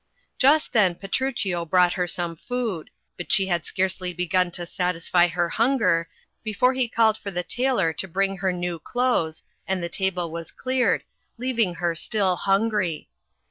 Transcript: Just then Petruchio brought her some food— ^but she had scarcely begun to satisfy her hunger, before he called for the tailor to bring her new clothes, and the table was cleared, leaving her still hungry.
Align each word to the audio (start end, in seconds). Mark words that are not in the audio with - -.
Just 0.39 0.73
then 0.73 0.95
Petruchio 0.95 1.63
brought 1.63 1.93
her 1.93 2.07
some 2.07 2.35
food— 2.35 2.89
^but 3.19 3.27
she 3.29 3.45
had 3.45 3.65
scarcely 3.67 4.13
begun 4.13 4.49
to 4.49 4.65
satisfy 4.65 5.27
her 5.27 5.47
hunger, 5.49 6.09
before 6.43 6.73
he 6.73 6.87
called 6.87 7.19
for 7.19 7.29
the 7.29 7.43
tailor 7.43 7.93
to 7.93 8.07
bring 8.07 8.37
her 8.37 8.51
new 8.51 8.79
clothes, 8.79 9.43
and 9.67 9.83
the 9.83 9.89
table 9.89 10.31
was 10.31 10.49
cleared, 10.51 11.03
leaving 11.37 11.75
her 11.75 11.93
still 11.93 12.35
hungry. 12.35 13.09